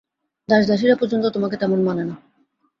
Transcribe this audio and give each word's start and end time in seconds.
দাসদাসীরা 0.49 0.95
পর্যন্ত 0.95 1.25
তোমাকে 1.25 1.55
তেমন 1.57 1.79
মানে 1.83 2.03
না। 2.03 2.15